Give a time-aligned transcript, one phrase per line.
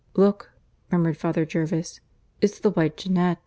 [0.15, 0.49] "Look,"
[0.91, 1.99] murmured Father Jervis
[2.41, 3.37] "it's the white jennet."